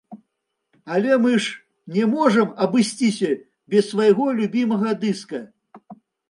[0.93, 3.29] Але мы ж не можам абысціся
[3.75, 5.45] без свайго любімага дыска.